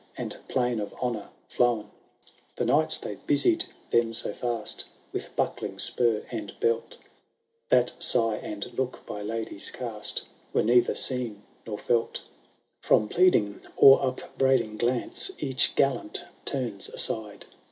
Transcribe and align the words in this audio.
And 0.17 0.35
plain 0.47 0.79
of 0.79 0.95
honour 0.95 1.29
fiowli. 1.47 1.85
The 2.55 2.65
knights 2.65 2.97
they 2.97 3.17
busied 3.17 3.65
them 3.91 4.15
so 4.15 4.33
fast. 4.33 4.85
45 5.11 5.11
THE 5.11 5.19
BUIDAL 5.19 5.27
OF 5.27 5.27
TRIERMAIX. 5.27 5.27
CautO 5.27 5.27
II. 5.27 5.27
With 5.27 5.35
buckling 5.35 5.77
spur 5.77 6.35
and 6.35 6.59
belt. 6.59 6.97
That 7.69 7.91
sigh 8.03 8.35
and 8.37 8.73
look, 8.75 9.05
by 9.05 9.21
ladies 9.21 9.69
cast, 9.69 10.23
Were 10.53 10.63
neither 10.63 10.95
seen 10.95 11.43
nor 11.67 11.77
felt 11.77 12.21
From 12.81 13.07
pleading, 13.09 13.61
or 13.77 14.01
upbraiding 14.03 14.77
glance, 14.77 15.29
Each 15.37 15.75
gallant 15.75 16.23
turns 16.45 16.89
aside. 16.89 17.45